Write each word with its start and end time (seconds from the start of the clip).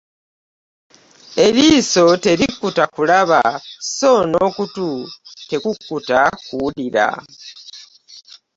Eriiso 1.45 2.05
terikkuta 2.23 2.83
kulaba, 2.95 3.41
so 3.95 4.11
n'okutu 4.29 4.89
tekukkuta 5.49 6.19
okuwulira. 6.33 7.07